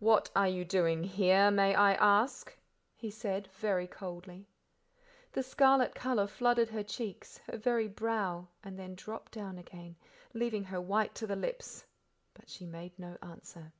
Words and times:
"What 0.00 0.32
are 0.34 0.48
you 0.48 0.64
doing 0.64 1.04
here, 1.04 1.48
may 1.52 1.76
I 1.76 1.94
ask?" 1.94 2.58
he 2.96 3.08
said, 3.08 3.46
very 3.52 3.86
coldly. 3.86 4.48
The 5.30 5.44
scarlet 5.44 5.94
colour 5.94 6.26
flooded 6.26 6.70
her 6.70 6.82
cheeks, 6.82 7.38
her 7.46 7.56
very 7.56 7.86
brow, 7.86 8.48
and 8.64 8.76
then 8.76 8.96
dropped 8.96 9.30
down 9.30 9.58
again, 9.58 9.94
leaving 10.34 10.64
her 10.64 10.80
white 10.80 11.14
to 11.14 11.26
the 11.28 11.36
lips, 11.36 11.84
but 12.34 12.48
she 12.50 12.66
made 12.66 12.98
no 12.98 13.16
answer. 13.22 13.72